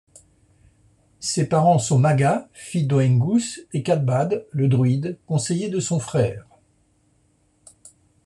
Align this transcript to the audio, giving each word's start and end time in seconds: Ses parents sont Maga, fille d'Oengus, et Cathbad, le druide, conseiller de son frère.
Ses 1.19 1.47
parents 1.47 1.77
sont 1.77 1.99
Maga, 1.99 2.49
fille 2.53 2.87
d'Oengus, 2.87 3.67
et 3.71 3.83
Cathbad, 3.83 4.47
le 4.49 4.67
druide, 4.67 5.19
conseiller 5.27 5.69
de 5.69 5.79
son 5.79 5.99
frère. 5.99 6.47